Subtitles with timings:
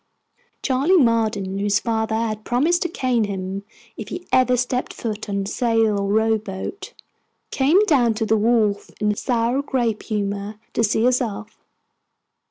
[0.63, 3.61] Charley Marden, whose father had promised to cane him
[3.97, 6.95] if he ever stepped foot on sail or rowboat,
[7.51, 11.55] came down to the wharf in a sour grape humor, to see us off.